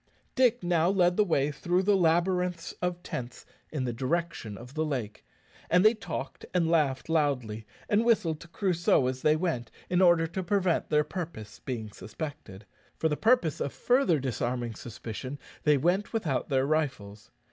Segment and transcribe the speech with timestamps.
[0.33, 4.83] Dick now led the way through the labyrinths of tents in the direction of the
[4.83, 5.23] lake,
[5.69, 10.25] and they talked and laughed loudly, and whistled to Crusoe as they went, in order
[10.25, 12.65] to prevent their purpose being suspected.
[12.97, 17.29] For the purpose of further disarming suspicion, they went without their rifles.